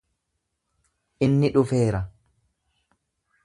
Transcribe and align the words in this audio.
Inni 1.27 1.53
dhufeera. 1.57 2.03